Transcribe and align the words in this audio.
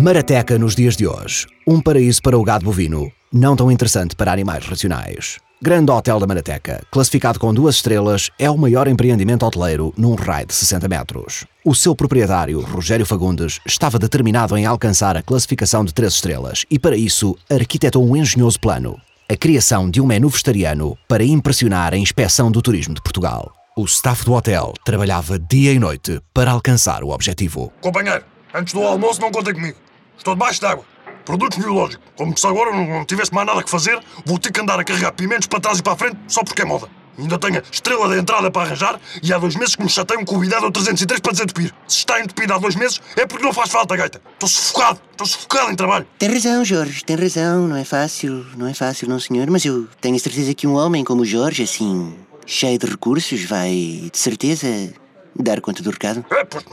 Marateca 0.00 0.58
nos 0.58 0.74
dias 0.74 0.96
de 0.96 1.06
hoje. 1.06 1.46
Um 1.66 1.78
paraíso 1.78 2.22
para 2.22 2.38
o 2.38 2.42
gado 2.42 2.64
bovino, 2.64 3.12
não 3.30 3.54
tão 3.54 3.70
interessante 3.70 4.16
para 4.16 4.32
animais 4.32 4.64
racionais. 4.64 5.38
Grande 5.60 5.92
Hotel 5.92 6.18
da 6.18 6.26
Marateca, 6.26 6.82
classificado 6.90 7.38
com 7.38 7.52
duas 7.52 7.74
estrelas, 7.74 8.30
é 8.38 8.50
o 8.50 8.56
maior 8.56 8.88
empreendimento 8.88 9.44
hoteleiro 9.44 9.92
num 9.98 10.14
raio 10.14 10.46
de 10.46 10.54
60 10.54 10.88
metros. 10.88 11.44
O 11.62 11.74
seu 11.74 11.94
proprietário, 11.94 12.62
Rogério 12.62 13.04
Fagundes, 13.04 13.60
estava 13.66 13.98
determinado 13.98 14.56
em 14.56 14.64
alcançar 14.64 15.18
a 15.18 15.22
classificação 15.22 15.84
de 15.84 15.92
três 15.92 16.14
estrelas 16.14 16.64
e, 16.70 16.78
para 16.78 16.96
isso, 16.96 17.36
arquitetou 17.50 18.02
um 18.02 18.16
engenhoso 18.16 18.58
plano. 18.58 18.98
A 19.28 19.36
criação 19.36 19.90
de 19.90 20.00
um 20.00 20.06
menu 20.06 20.30
vegetariano 20.30 20.96
para 21.06 21.22
impressionar 21.22 21.92
a 21.92 21.98
inspeção 21.98 22.50
do 22.50 22.62
turismo 22.62 22.94
de 22.94 23.02
Portugal. 23.02 23.52
O 23.76 23.84
staff 23.84 24.24
do 24.24 24.32
hotel 24.32 24.72
trabalhava 24.82 25.38
dia 25.38 25.74
e 25.74 25.78
noite 25.78 26.22
para 26.32 26.52
alcançar 26.52 27.04
o 27.04 27.10
objetivo. 27.10 27.70
Companheiro, 27.82 28.24
antes 28.54 28.72
do 28.72 28.80
almoço 28.80 29.20
não 29.20 29.30
contem 29.30 29.52
comigo. 29.52 29.89
Estou 30.20 30.34
debaixo 30.34 30.60
d'água. 30.60 30.84
Produtos 31.24 31.56
biológicos. 31.56 32.04
Como 32.14 32.36
se 32.36 32.46
agora 32.46 32.72
não, 32.72 33.06
tivesse 33.06 33.32
mais 33.32 33.46
nada 33.46 33.62
que 33.62 33.70
fazer, 33.70 33.98
vou 34.26 34.38
ter 34.38 34.52
que 34.52 34.60
andar 34.60 34.78
a 34.78 34.84
carregar 34.84 35.12
pimentos 35.12 35.46
para 35.46 35.60
trás 35.60 35.78
e 35.78 35.82
para 35.82 35.94
a 35.94 35.96
frente 35.96 36.18
só 36.28 36.44
porque 36.44 36.60
é 36.60 36.64
moda. 36.66 36.88
Ainda 37.18 37.38
tenho 37.38 37.58
a 37.58 37.62
estrela 37.72 38.06
da 38.06 38.18
entrada 38.18 38.50
para 38.50 38.62
arranjar 38.62 39.00
e 39.22 39.32
há 39.32 39.38
dois 39.38 39.56
meses 39.56 39.74
que 39.74 39.82
me 39.82 39.88
chateiam 39.88 40.22
com 40.26 40.36
o 40.36 40.40
Vidal 40.40 40.70
303 40.70 41.20
para 41.20 41.32
desentupir. 41.32 41.74
Se 41.88 41.98
está 41.98 42.20
entupido 42.20 42.52
há 42.52 42.58
dois 42.58 42.74
meses 42.76 43.00
é 43.16 43.24
porque 43.24 43.42
não 43.42 43.52
faz 43.52 43.70
falta, 43.70 43.96
gaita. 43.96 44.20
Estou 44.34 44.48
sufocado. 44.48 45.00
Estou 45.10 45.26
sufocado 45.26 45.72
em 45.72 45.74
trabalho. 45.74 46.06
Tem 46.18 46.30
razão, 46.30 46.62
Jorge, 46.66 47.02
tem 47.02 47.16
razão. 47.16 47.66
Não 47.66 47.76
é 47.76 47.84
fácil, 47.84 48.44
não 48.58 48.66
é 48.66 48.74
fácil, 48.74 49.08
não 49.08 49.18
senhor. 49.18 49.50
Mas 49.50 49.64
eu 49.64 49.88
tenho 50.02 50.16
a 50.16 50.18
certeza 50.18 50.52
que 50.52 50.66
um 50.66 50.74
homem 50.74 51.02
como 51.02 51.22
o 51.22 51.26
Jorge, 51.26 51.62
assim, 51.62 52.14
cheio 52.44 52.78
de 52.78 52.84
recursos, 52.84 53.42
vai, 53.44 54.10
de 54.12 54.18
certeza, 54.18 54.92
dar 55.34 55.62
conta 55.62 55.82
do 55.82 55.90
recado. 55.90 56.24
É, 56.30 56.44
pois, 56.44 56.64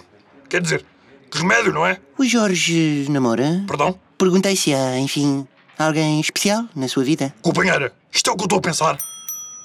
quer 0.50 0.62
dizer, 0.62 0.86
que 1.30 1.38
remédio, 1.39 1.73
não 1.73 1.86
é? 1.86 2.00
O 2.17 2.23
Jorge 2.25 3.06
namora? 3.09 3.64
Perdão? 3.67 3.97
Perguntei 4.17 4.56
se 4.56 4.73
há, 4.73 4.97
enfim, 4.97 5.47
alguém 5.78 6.19
especial 6.19 6.66
na 6.75 6.88
sua 6.88 7.03
vida. 7.03 7.34
Companheira, 7.42 7.94
isto 8.11 8.30
é 8.30 8.34
o 8.34 8.36
que 8.36 8.44
eu 8.44 8.45
estou 8.45 8.59
a 8.59 8.61
pensar. 8.61 8.97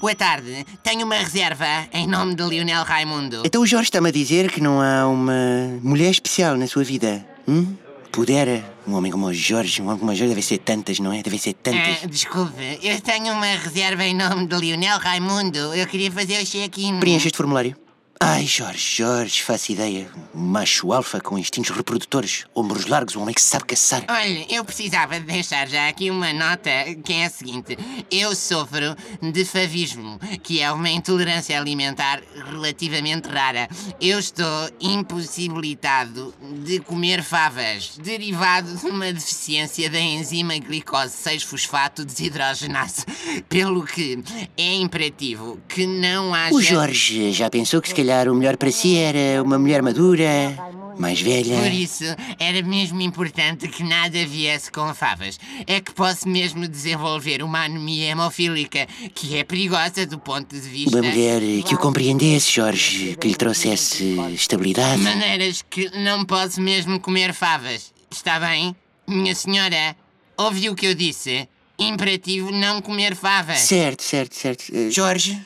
Boa 0.00 0.14
tarde. 0.14 0.66
Tenho 0.82 1.06
uma 1.06 1.14
reserva 1.14 1.86
em 1.92 2.08
nome 2.08 2.34
de 2.34 2.42
Lionel 2.42 2.82
Raimundo. 2.82 3.42
Então 3.44 3.62
o 3.62 3.66
Jorge 3.66 3.84
está-me 3.84 4.08
a 4.08 4.12
dizer 4.12 4.50
que 4.50 4.60
não 4.60 4.80
há 4.80 5.06
uma 5.06 5.78
mulher 5.80 6.10
especial 6.10 6.56
na 6.56 6.66
sua 6.66 6.82
vida. 6.82 7.24
Hum? 7.46 7.76
Pudera. 8.10 8.64
Um 8.86 8.94
homem 8.94 9.12
como 9.12 9.26
o 9.26 9.32
Jorge, 9.32 9.80
um 9.80 9.86
homem 9.86 10.00
como 10.00 10.10
o 10.10 10.14
Jorge 10.14 10.34
deve 10.34 10.42
ser 10.44 10.58
tantas, 10.58 10.98
não 10.98 11.12
é? 11.12 11.22
Deve 11.22 11.38
ser 11.38 11.54
tantas. 11.54 12.00
Ah, 12.02 12.06
desculpe, 12.06 12.52
eu 12.82 13.00
tenho 13.00 13.32
uma 13.32 13.47
reserva 13.47 14.04
em 14.04 14.14
nome 14.14 14.47
de 14.47 14.56
Lionel 14.56 14.98
Raimundo. 14.98 15.72
Eu 15.72 15.86
queria 15.86 16.10
fazer 16.10 16.42
o 16.42 16.44
check-in. 16.44 16.98
Preencha 16.98 17.28
este 17.28 17.36
formulário. 17.36 17.76
Ai, 18.25 18.47
Jorge, 18.47 18.98
Jorge, 18.98 19.42
faço 19.42 19.73
ideia. 19.73 20.09
Um 20.33 20.42
macho 20.42 20.92
alfa 20.92 21.20
com 21.20 21.37
instintos 21.37 21.73
reprodutores, 21.77 22.45
ombros 22.55 22.87
largos, 22.87 23.17
um 23.17 23.23
homem 23.23 23.34
que 23.34 23.42
sabe 23.42 23.65
caçar. 23.65 24.05
Olha, 24.09 24.47
eu 24.48 24.65
precisava 24.65 25.19
de 25.19 25.27
deixar 25.27 25.69
já 25.69 25.89
aqui 25.89 26.09
uma 26.09 26.33
nota 26.33 26.70
que 27.05 27.15
é 27.15 27.25
a 27.25 27.31
seguinte: 27.31 27.77
eu 28.12 28.33
sofro 28.37 28.95
de 29.20 29.45
favismo, 29.45 30.20
que 30.41 30.61
é 30.61 30.70
uma 30.70 30.89
intolerância 30.89 31.59
alimentar 31.59 32.23
relativamente 32.48 33.27
rara. 33.28 33.69
Eu 34.00 34.20
estou 34.20 34.70
impossibilitado 34.81 36.33
de 36.65 36.78
comer 36.78 37.25
favas, 37.25 37.98
derivado 37.98 38.73
de 38.73 38.87
uma 38.87 39.12
deficiência 39.12 39.91
da 39.91 39.98
enzima 39.98 40.56
glicose 40.59 41.17
6-fosfato 41.28 42.05
desidrogenase, 42.05 43.05
pelo 43.48 43.84
que 43.84 44.23
é 44.56 44.75
imperativo 44.75 45.59
que 45.69 45.84
não 45.84 46.33
haja. 46.33 46.55
O 46.55 46.62
Jorge 46.62 47.33
já 47.33 47.50
pensou 47.50 47.83
que 47.83 47.89
se 47.89 47.95
calhar 47.97 48.11
o 48.28 48.34
melhor 48.34 48.56
para 48.56 48.70
si 48.70 48.96
era 48.96 49.42
uma 49.42 49.58
mulher 49.58 49.82
madura, 49.82 50.56
mais 50.98 51.20
velha. 51.20 51.59
Por 51.59 51.72
isso, 51.72 52.04
era 52.38 52.62
mesmo 52.62 53.00
importante 53.00 53.69
que 53.69 53.82
nada 53.82 54.25
viesse 54.26 54.70
com 54.70 54.94
favas. 54.94 55.38
É 55.66 55.81
que 55.81 55.92
posso 55.92 56.28
mesmo 56.28 56.69
desenvolver 56.69 57.42
uma 57.42 57.64
anemia 57.64 58.10
hemofílica, 58.10 58.87
que 59.14 59.37
é 59.37 59.44
perigosa 59.44 60.06
do 60.06 60.19
ponto 60.19 60.54
de 60.54 60.69
vista. 60.69 60.97
Uma 60.97 61.09
mulher 61.09 61.41
que 61.64 61.75
o 61.75 61.78
compreendesse, 61.78 62.53
Jorge, 62.53 63.16
que 63.20 63.28
lhe 63.28 63.34
trouxesse 63.34 64.16
estabilidade. 64.32 65.00
Maneiras 65.03 65.62
que 65.62 65.91
não 65.98 66.25
posso 66.25 66.60
mesmo 66.60 67.00
comer 67.00 67.32
favas. 67.32 67.92
Está 68.10 68.38
bem? 68.38 68.76
Minha 69.06 69.34
senhora, 69.34 69.97
ouviu 70.37 70.72
o 70.72 70.76
que 70.76 70.87
eu 70.87 70.94
disse? 70.94 71.48
Imperativo 71.78 72.53
não 72.53 72.81
comer 72.81 73.16
favas. 73.16 73.60
Certo, 73.60 74.03
certo, 74.03 74.34
certo. 74.37 74.64
Eh, 74.72 74.91
Jorge, 74.91 75.41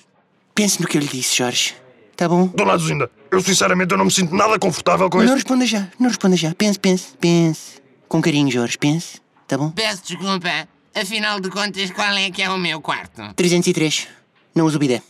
pense 0.54 0.80
no 0.80 0.86
que 0.86 0.98
eu 0.98 1.00
lhe 1.00 1.08
disse, 1.08 1.36
Jorge. 1.36 1.74
Tá 2.16 2.28
bom? 2.28 2.46
Dona 2.46 2.76
Zuzinda, 2.78 3.10
eu 3.30 3.42
sinceramente 3.42 3.92
eu 3.92 3.98
não 3.98 4.06
me 4.06 4.10
sinto 4.10 4.34
nada 4.34 4.58
confortável 4.58 5.10
com 5.10 5.18
Não 5.18 5.24
isto. 5.24 5.34
responda 5.34 5.66
já, 5.66 5.88
não 5.98 6.08
responda 6.08 6.36
já. 6.36 6.54
Pense, 6.54 6.78
pense, 6.78 7.08
pense. 7.20 7.82
Com 8.08 8.22
carinho, 8.22 8.50
Jorge, 8.50 8.78
pense. 8.78 9.20
Tá 9.46 9.58
bom? 9.58 9.70
Peço 9.70 10.02
desculpa. 10.04 10.66
Afinal 10.94 11.40
de 11.40 11.50
contas, 11.50 11.90
qual 11.90 12.16
é 12.16 12.30
que 12.30 12.40
é 12.42 12.48
o 12.48 12.56
meu 12.56 12.80
quarto? 12.80 13.22
303. 13.34 14.08
Não 14.54 14.64
uso 14.64 14.78
bidé. 14.78 15.02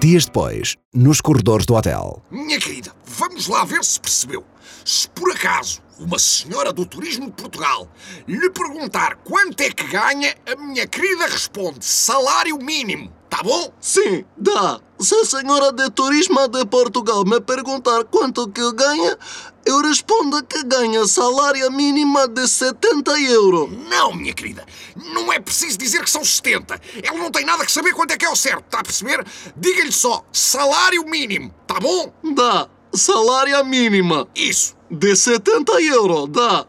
Dias 0.00 0.26
depois, 0.26 0.74
nos 0.92 1.20
corredores 1.20 1.64
do 1.64 1.74
hotel. 1.74 2.20
Minha 2.30 2.58
querida, 2.58 2.92
vamos 3.06 3.46
lá 3.46 3.64
ver 3.64 3.82
se 3.84 3.98
percebeu. 4.00 4.44
Se 4.84 5.08
por 5.08 5.30
acaso 5.30 5.80
uma 5.98 6.18
senhora 6.18 6.72
do 6.72 6.84
turismo 6.84 7.26
de 7.26 7.32
Portugal 7.32 7.88
lhe 8.26 8.50
perguntar 8.50 9.16
quanto 9.24 9.60
é 9.62 9.70
que 9.70 9.84
ganha, 9.86 10.34
a 10.52 10.56
minha 10.60 10.86
querida 10.86 11.26
responde 11.26 11.84
salário 11.84 12.58
mínimo. 12.58 13.10
Tá 13.34 13.42
bom? 13.42 13.72
Sim, 13.80 14.24
dá. 14.36 14.78
Se 15.00 15.12
a 15.12 15.24
senhora 15.24 15.72
de 15.72 15.90
turismo 15.90 16.46
de 16.46 16.64
Portugal 16.66 17.24
me 17.24 17.40
perguntar 17.40 18.04
quanto 18.04 18.46
que 18.46 18.72
ganha, 18.74 19.18
eu 19.66 19.82
respondo 19.82 20.40
que 20.44 20.62
ganha 20.62 21.04
salário 21.04 21.68
mínima 21.72 22.28
de 22.28 22.46
70 22.46 23.10
euros. 23.22 23.72
Não, 23.90 24.14
minha 24.14 24.32
querida. 24.32 24.64
Não 25.12 25.32
é 25.32 25.40
preciso 25.40 25.76
dizer 25.76 26.04
que 26.04 26.10
são 26.10 26.24
70. 26.24 26.80
Ela 27.02 27.18
não 27.18 27.32
tem 27.32 27.44
nada 27.44 27.66
que 27.66 27.72
saber 27.72 27.92
quanto 27.92 28.12
é 28.12 28.16
que 28.16 28.24
é 28.24 28.30
o 28.30 28.36
certo, 28.36 28.66
tá 28.70 28.78
a 28.78 28.84
perceber? 28.84 29.26
Diga-lhe 29.56 29.90
só 29.90 30.24
salário 30.32 31.04
mínimo. 31.04 31.52
Tá 31.66 31.80
bom? 31.80 32.14
Dá. 32.36 32.68
Salário 32.96 33.64
mínima 33.64 34.28
Isso. 34.36 34.76
de 34.88 35.16
70 35.16 35.82
euros, 35.82 36.28
dá. 36.28 36.64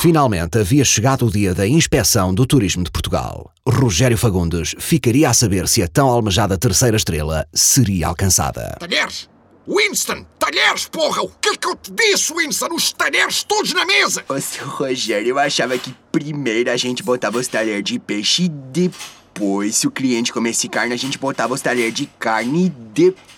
Finalmente 0.00 0.58
havia 0.58 0.84
chegado 0.84 1.24
o 1.24 1.30
dia 1.30 1.54
da 1.54 1.66
inspeção 1.66 2.34
do 2.34 2.46
turismo 2.46 2.84
de 2.84 2.90
Portugal. 2.90 3.50
Rogério 3.66 4.18
Fagundes 4.18 4.74
ficaria 4.78 5.30
a 5.30 5.32
saber 5.32 5.66
se 5.66 5.82
a 5.82 5.88
tão 5.88 6.06
almejada 6.06 6.58
terceira 6.58 6.98
estrela 6.98 7.46
seria 7.54 8.08
alcançada. 8.08 8.76
Talheres. 8.78 9.28
Winston, 9.66 10.24
talheres, 10.38 10.86
porra! 10.88 11.22
O 11.22 11.28
que 11.28 11.48
é 11.50 11.56
que 11.56 11.66
eu 11.66 11.76
te 11.76 11.92
disse, 11.92 12.32
Winston? 12.34 12.74
Os 12.74 12.92
talheres 12.92 13.42
todos 13.42 13.72
na 13.72 13.86
mesa! 13.86 14.24
Ô, 14.28 14.38
seu 14.40 14.66
Rogério, 14.66 15.30
eu 15.30 15.38
achava 15.38 15.78
que 15.78 15.94
primeiro 16.12 16.70
a 16.70 16.76
gente 16.76 17.02
botava 17.02 17.38
os 17.38 17.48
talheres 17.48 17.84
de 17.84 17.98
peixe 17.98 18.44
e 18.44 18.48
depois, 18.48 19.76
se 19.76 19.86
o 19.86 19.90
cliente 19.90 20.32
comesse 20.32 20.68
carne, 20.68 20.94
a 20.94 20.98
gente 20.98 21.18
botava 21.18 21.54
os 21.54 21.60
talheres 21.60 21.94
de 21.94 22.06
carne 22.18 22.66
e 22.66 22.68
depois, 22.68 23.37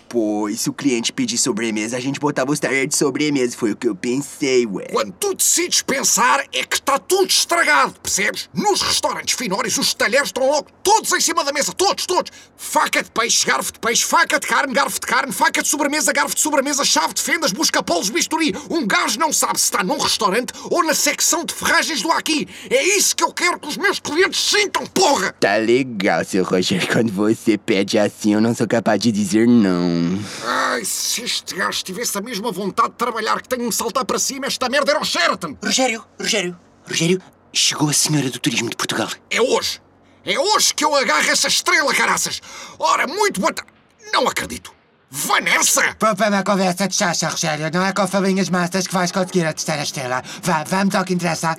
se 0.57 0.69
o 0.69 0.73
cliente 0.73 1.13
pedir 1.13 1.39
sobremesa, 1.39 1.97
a 1.97 2.01
gente 2.01 2.19
botava 2.19 2.51
os 2.51 2.59
talheres 2.59 2.89
de 2.89 2.97
sobremesa. 2.97 3.57
Foi 3.57 3.73
o 3.73 3.77
que 3.77 3.89
eu 3.89 3.95
pensei, 3.95 4.67
ué. 4.67 4.87
Quando 4.91 5.13
tu 5.13 5.35
decides 5.35 5.83
pensar, 5.83 6.45
é 6.53 6.65
que 6.65 6.77
está 6.77 6.99
tudo 6.99 7.29
estragado, 7.29 7.95
percebes? 8.03 8.49
Nos 8.53 8.83
restaurantes 8.83 9.35
finórios, 9.35 9.77
os 9.79 9.95
talheres 9.95 10.29
estão 10.29 10.49
logo 10.49 10.69
todos 10.83 11.13
em 11.13 11.21
cima 11.21 11.45
da 11.45 11.53
mesa, 11.53 11.73
todos, 11.73 12.07
todos. 12.07 12.33
Faca 12.57 13.03
de 13.03 13.11
peixe, 13.11 13.47
garfo 13.47 13.73
de 13.73 13.79
peixe, 13.79 14.05
faca 14.05 14.41
de 14.41 14.47
carne, 14.47 14.73
garfo 14.73 15.01
de 15.01 15.07
carne, 15.07 15.33
faca 15.33 15.63
de 15.63 15.69
sobremesa, 15.69 16.13
garfo 16.13 16.35
de 16.35 16.41
sobremesa, 16.41 16.85
chave 16.85 17.15
de 17.15 17.23
fendas, 17.23 17.53
busca-polos, 17.53 18.11
bisturi. 18.11 18.55
Um 18.69 18.87
gajo 18.87 19.19
não 19.19 19.33
sabe 19.33 19.59
se 19.59 19.67
está 19.67 19.85
num 19.85 19.99
restaurante 19.99 20.53
ou 20.71 20.85
na 20.85 20.95
secção 20.95 21.45
de 21.45 21.55
ferragens 21.55 22.03
do 22.03 22.11
aqui. 22.11 22.49
É 22.69 22.83
isso 22.97 23.15
que 23.15 23.23
eu 23.23 23.33
quero 23.33 23.59
que 23.59 23.69
os 23.69 23.77
meus 23.77 24.01
clientes 24.01 24.41
sintam, 24.41 24.85
porra! 24.87 25.33
Tá 25.39 25.57
legal, 25.57 26.25
seu 26.25 26.45
Rogério. 26.45 26.89
Quando 26.89 27.13
você 27.13 27.57
pede 27.57 27.99
assim, 27.99 28.35
eu 28.35 28.41
não 28.41 28.55
sou 28.55 28.67
capaz 28.67 29.01
de 29.01 29.13
dizer 29.13 29.47
não. 29.47 30.00
Ai, 30.45 30.85
se 30.85 31.23
este 31.23 31.55
gajo 31.55 31.83
tivesse 31.83 32.17
a 32.17 32.21
mesma 32.21 32.51
vontade 32.53 32.91
de 32.91 32.97
trabalhar 32.97 33.41
que 33.41 33.49
tenho 33.49 33.63
de 33.63 33.67
me 33.67 33.73
saltar 33.73 34.05
para 34.05 34.19
cima, 34.19 34.47
esta 34.47 34.69
merda 34.69 34.93
era 34.93 35.01
o 35.01 35.05
Sheraton. 35.05 35.57
Rogério, 35.63 36.05
Rogério, 36.19 36.59
Rogério, 36.89 37.21
chegou 37.53 37.89
a 37.89 37.93
senhora 37.93 38.31
do 38.31 38.39
turismo 38.39 38.71
de 38.71 38.77
Portugal. 38.77 39.09
É 39.31 39.41
hoje. 39.41 39.81
É 40.25 40.39
hoje 40.39 40.75
que 40.75 40.85
eu 40.85 40.95
agarro 40.95 41.31
essa 41.31 41.49
estrela, 41.49 41.95
caraças. 41.95 42.41
Ora, 42.79 43.07
muito 43.07 43.41
boa 43.41 43.53
tarde. 43.53 43.73
Não 44.13 44.27
acredito. 44.29 44.73
Vanessa! 45.11 45.97
Poupa 45.99 46.29
uma 46.29 46.45
conversa 46.45 46.87
de 46.87 46.95
chacha, 46.95 47.29
Rogério. 47.29 47.71
Não 47.73 47.85
é 47.85 47.93
com 47.93 48.07
falinhas 48.07 48.49
massas 48.49 48.87
que 48.87 48.95
vais 48.95 49.11
conseguir 49.11 49.45
a 49.45 49.53
terceira 49.53 49.83
estrela. 49.83 50.23
Vá, 50.43 50.63
vamos 50.63 50.95
ao 50.95 51.05
que 51.05 51.15
interessa. 51.15 51.57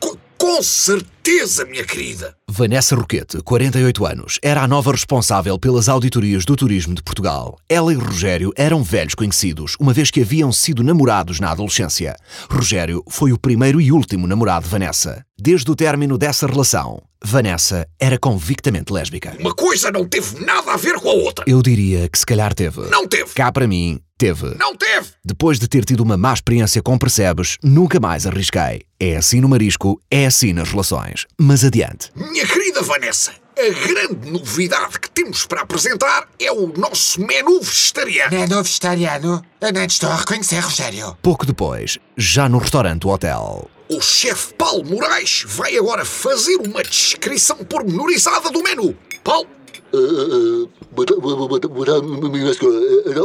Com, 0.00 0.16
com 0.36 0.62
certeza, 0.62 1.64
minha 1.66 1.84
querida. 1.84 2.36
Vanessa 2.56 2.94
Roquete, 2.94 3.42
48 3.42 4.06
anos, 4.06 4.38
era 4.40 4.62
a 4.62 4.68
nova 4.68 4.92
responsável 4.92 5.58
pelas 5.58 5.88
auditorias 5.88 6.44
do 6.44 6.54
turismo 6.54 6.94
de 6.94 7.02
Portugal. 7.02 7.58
Ela 7.68 7.92
e 7.92 7.96
Rogério 7.96 8.52
eram 8.54 8.80
velhos 8.80 9.16
conhecidos, 9.16 9.74
uma 9.80 9.92
vez 9.92 10.08
que 10.08 10.20
haviam 10.20 10.52
sido 10.52 10.84
namorados 10.84 11.40
na 11.40 11.50
adolescência. 11.50 12.14
Rogério 12.48 13.02
foi 13.08 13.32
o 13.32 13.38
primeiro 13.38 13.80
e 13.80 13.90
último 13.90 14.28
namorado 14.28 14.66
de 14.66 14.70
Vanessa. 14.70 15.24
Desde 15.36 15.68
o 15.68 15.74
término 15.74 16.16
dessa 16.16 16.46
relação, 16.46 17.02
Vanessa 17.24 17.88
era 17.98 18.18
convictamente 18.18 18.92
lésbica. 18.92 19.34
Uma 19.40 19.54
coisa 19.54 19.90
não 19.90 20.06
teve 20.06 20.44
nada 20.44 20.74
a 20.74 20.76
ver 20.76 21.00
com 21.00 21.08
a 21.08 21.12
outra. 21.12 21.44
Eu 21.48 21.60
diria 21.60 22.08
que 22.08 22.18
se 22.18 22.26
calhar 22.26 22.54
teve. 22.54 22.82
Não 22.88 23.08
teve. 23.08 23.32
Cá 23.34 23.50
para 23.50 23.66
mim, 23.66 23.98
teve. 24.16 24.54
Não 24.58 24.76
teve. 24.76 25.08
Depois 25.24 25.58
de 25.58 25.66
ter 25.66 25.84
tido 25.84 26.02
uma 26.02 26.16
má 26.16 26.32
experiência 26.32 26.82
com 26.82 26.96
Percebes, 26.98 27.56
nunca 27.62 27.98
mais 27.98 28.26
arrisquei. 28.26 28.82
É 29.00 29.16
assim 29.16 29.40
no 29.40 29.48
marisco, 29.48 30.00
é 30.10 30.26
assim 30.26 30.52
nas 30.52 30.70
relações. 30.70 31.26
Mas 31.38 31.64
adiante. 31.64 32.10
Minha 32.14 32.43
querida 32.46 32.82
Vanessa, 32.82 33.32
a 33.56 33.88
grande 33.88 34.30
novidade 34.30 34.98
que 34.98 35.10
temos 35.10 35.46
para 35.46 35.62
apresentar 35.62 36.28
é 36.40 36.50
o 36.50 36.66
nosso 36.66 37.20
menu 37.20 37.60
vegetariano. 37.60 38.36
Menu 38.36 38.62
vegetariano? 38.62 39.44
Eu 39.60 39.72
nem 39.72 39.86
te 39.86 39.92
estou 39.92 40.10
a 40.10 40.16
reconhecer, 40.16 40.58
Rogério. 40.60 41.16
Pouco 41.22 41.46
depois, 41.46 41.98
já 42.16 42.48
no 42.48 42.58
restaurante 42.58 43.02
do 43.02 43.08
hotel. 43.08 43.70
O 43.88 44.00
chefe 44.00 44.54
Paulo 44.54 44.84
Moraes 44.84 45.44
vai 45.46 45.76
agora 45.76 46.04
fazer 46.04 46.56
uma 46.56 46.82
descrição 46.82 47.56
pormenorizada 47.58 48.50
do 48.50 48.62
menu. 48.62 48.96
Paulo, 49.22 49.48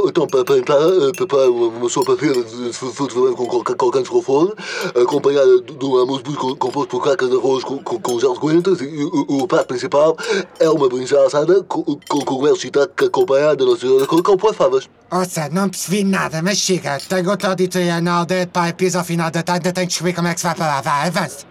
Então, 0.07 0.27
para, 0.27 0.57
entrar, 0.57 0.77
prepara 1.15 1.49
uma 1.49 1.89
sopa 1.89 2.17
fria 2.17 2.33
de 2.33 2.39
vermelhos 2.43 3.35
com 3.35 4.19
com 4.19 4.21
folha, 4.21 4.53
acompanhada 5.01 5.61
de 5.61 5.85
um 5.85 5.97
almoço 5.97 6.23
composto 6.57 6.87
por 6.87 7.03
cacas 7.03 7.29
de 7.29 7.35
arroz 7.35 7.63
com, 7.63 7.77
com, 7.79 7.99
com 7.99 8.19
gel 8.19 8.33
de 8.33 8.39
coentros, 8.39 8.81
e 8.81 9.03
o, 9.03 9.47
prato 9.47 9.67
principal 9.67 10.17
é 10.59 10.69
uma 10.69 10.89
berinjela 10.89 11.27
assada 11.27 11.63
com, 11.63 11.83
com 11.83 12.19
cogumelos 12.25 12.59
shiitake 12.59 13.05
acompanhada 13.05 13.57
de 13.57 13.65
nossa 13.65 13.81
senhora 13.81 14.05
com, 14.05 14.21
com 14.21 14.37
pó 14.37 14.51
de 14.51 14.57
favas. 14.57 14.89
Ouça, 15.11 15.49
não 15.49 15.69
percebi 15.69 16.03
nada, 16.03 16.41
mas 16.41 16.57
chega. 16.57 16.99
Tenho 16.99 17.29
outra 17.29 17.49
auditoria 17.49 18.01
na 18.01 18.19
aldeia 18.19 18.45
de 18.45 18.51
pai 18.51 18.73
piso 18.73 18.97
ao 18.97 19.03
final 19.03 19.31
da 19.31 19.41
tarde, 19.43 19.71
tenho 19.71 19.87
que 19.87 19.91
descobrir 19.91 20.13
como 20.13 20.27
é 20.27 20.33
que 20.33 20.39
se 20.39 20.45
vai 20.45 20.55
para 20.55 20.67
lá. 20.67 20.81
Vá, 20.81 21.03
avance. 21.03 21.45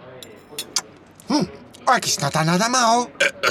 Hum, 1.29 1.45
olha 1.89 1.99
que 1.99 2.07
isto 2.07 2.21
não 2.21 2.27
está 2.27 2.43
nada 2.43 2.69
mal. 2.69 3.09
a, 3.43 3.47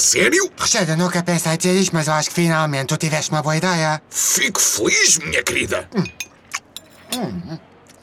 a 0.64 0.66
sério? 0.66 0.92
Eu 0.92 0.96
nunca 0.96 1.22
pensei 1.22 1.56
dizer 1.56 1.74
isto, 1.74 1.94
mas 1.94 2.06
eu 2.06 2.12
acho 2.14 2.28
que 2.28 2.34
finalmente 2.34 2.86
tu 2.86 2.96
tiveste 2.96 3.30
uma 3.30 3.42
boa 3.42 3.56
ideia. 3.56 4.00
Fico 4.10 4.60
feliz, 4.60 5.18
minha 5.18 5.42
querida. 5.42 5.88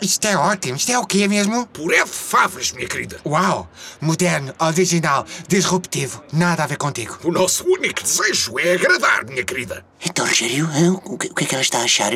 Isto 0.01 0.27
é 0.27 0.37
ótimo. 0.37 0.75
Isto 0.75 0.91
é 0.91 0.99
o 0.99 1.05
quê 1.05 1.27
mesmo? 1.27 1.65
Puré 1.67 2.03
de 2.03 2.09
favas, 2.09 2.71
minha 2.73 2.87
querida. 2.87 3.19
Uau! 3.25 3.69
Moderno, 4.01 4.53
original, 4.59 5.25
disruptivo. 5.47 6.23
Nada 6.33 6.63
a 6.63 6.67
ver 6.67 6.77
contigo. 6.77 7.17
O 7.23 7.31
nosso 7.31 7.65
único 7.65 8.03
desejo 8.03 8.59
é 8.59 8.73
agradar, 8.73 9.25
minha 9.25 9.43
querida. 9.43 9.85
Então, 10.05 10.25
Rogério, 10.25 10.69
o 11.05 11.17
que, 11.17 11.27
o 11.27 11.33
que 11.33 11.43
é 11.45 11.47
que 11.47 11.55
ela 11.55 11.61
está 11.61 11.79
a 11.79 11.83
achar? 11.83 12.11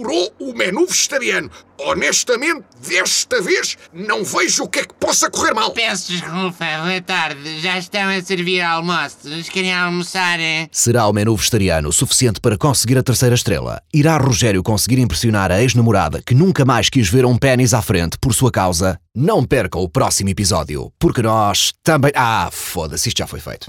Adorou 0.00 0.32
o 0.40 0.54
menu 0.54 0.86
vegetariano. 0.86 1.50
Honestamente, 1.78 2.64
desta 2.88 3.42
vez, 3.42 3.76
não 3.92 4.24
vejo 4.24 4.64
o 4.64 4.68
que 4.68 4.80
é 4.80 4.84
que 4.84 4.94
possa 4.94 5.30
correr 5.30 5.52
mal. 5.52 5.72
Peço 5.72 6.10
desculpa, 6.10 6.64
boa 6.82 7.00
tarde. 7.02 7.60
Já 7.60 7.78
estão 7.78 8.08
a 8.08 8.22
servir 8.22 8.62
almoços. 8.62 9.50
Querem 9.50 9.74
almoçar, 9.74 10.40
é? 10.40 10.68
Será 10.72 11.06
o 11.06 11.12
menu 11.12 11.36
vegetariano 11.36 11.92
suficiente 11.92 12.40
para 12.40 12.56
conseguir 12.56 12.96
a 12.96 13.02
terceira 13.02 13.34
estrela? 13.34 13.82
Irá 13.92 14.16
Rogério 14.16 14.62
conseguir 14.62 14.98
impressionar 14.98 15.52
a 15.52 15.60
ex-namorada 15.62 16.22
que 16.24 16.34
nunca 16.34 16.64
mais 16.64 16.88
quis 16.88 17.08
ver 17.08 17.26
um 17.26 17.36
pênis 17.36 17.74
à 17.74 17.82
frente 17.82 18.16
por 18.18 18.34
sua 18.34 18.50
causa? 18.50 18.98
Não 19.14 19.44
percam 19.44 19.82
o 19.82 19.88
próximo 19.88 20.30
episódio, 20.30 20.90
porque 20.98 21.20
nós 21.20 21.72
também. 21.84 22.12
Ah, 22.14 22.48
foda-se, 22.50 23.08
isto 23.08 23.18
já 23.18 23.26
foi 23.26 23.40
feito. 23.40 23.66